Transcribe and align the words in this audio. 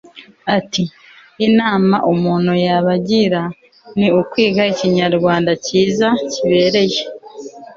ati 0.57 0.83
inama 1.47 1.95
umuntu 2.11 2.51
yabagira 2.65 3.41
ni 3.97 4.07
ukwiga 4.19 4.61
ikinyarwanda 4.73 5.51
cyiza 5.65 6.07
kibereye 6.31 7.01